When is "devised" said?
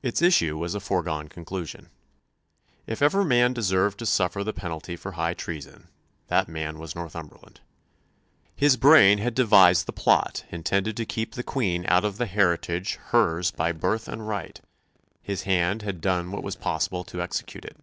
9.34-9.84